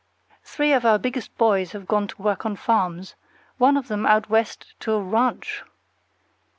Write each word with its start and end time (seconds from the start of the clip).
Three 0.43 0.73
of 0.73 0.83
our 0.83 0.97
biggest 0.97 1.37
boys 1.37 1.73
have 1.73 1.85
gone 1.87 2.07
to 2.07 2.19
work 2.19 2.43
on 2.43 2.55
farms, 2.55 3.13
one 3.59 3.77
of 3.77 3.87
them 3.87 4.07
out 4.07 4.31
West 4.31 4.73
to 4.79 4.93
a 4.93 4.99
RANCH! 4.99 5.61